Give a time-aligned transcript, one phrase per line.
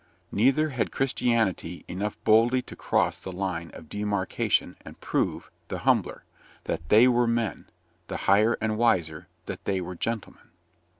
[0.31, 6.23] Neither had Christianity enough boldly to cross the line of demarcation, and prove, the humbler,
[6.63, 7.67] that they were men,
[8.07, 10.49] the higher and wiser, that they were gentlemen.